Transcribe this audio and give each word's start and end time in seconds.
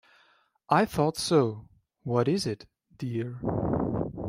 I 0.67 0.85
thought 0.85 1.15
so; 1.15 1.67
what 2.01 2.27
is 2.27 2.47
it, 2.47 2.65
dear? 2.97 3.39